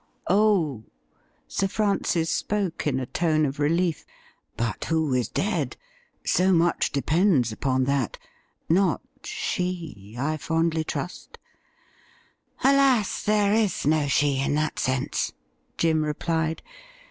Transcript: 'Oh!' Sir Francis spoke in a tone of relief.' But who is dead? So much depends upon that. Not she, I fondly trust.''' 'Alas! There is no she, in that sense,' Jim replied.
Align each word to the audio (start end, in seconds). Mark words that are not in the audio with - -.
'Oh!' 0.27 0.85
Sir 1.47 1.67
Francis 1.67 2.31
spoke 2.31 2.87
in 2.87 2.99
a 2.99 3.05
tone 3.05 3.45
of 3.45 3.59
relief.' 3.59 4.03
But 4.57 4.85
who 4.85 5.13
is 5.13 5.27
dead? 5.29 5.77
So 6.25 6.51
much 6.51 6.91
depends 6.91 7.51
upon 7.51 7.83
that. 7.83 8.17
Not 8.67 9.01
she, 9.23 10.15
I 10.17 10.37
fondly 10.37 10.83
trust.''' 10.83 11.37
'Alas! 12.63 13.21
There 13.21 13.53
is 13.53 13.85
no 13.85 14.07
she, 14.07 14.39
in 14.39 14.55
that 14.55 14.79
sense,' 14.79 15.33
Jim 15.77 16.01
replied. 16.03 16.63